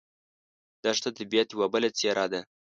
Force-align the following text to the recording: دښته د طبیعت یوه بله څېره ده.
دښته 0.83 1.09
د 1.11 1.15
طبیعت 1.17 1.49
یوه 1.53 1.67
بله 1.73 1.89
څېره 1.97 2.25
ده. 2.31 2.41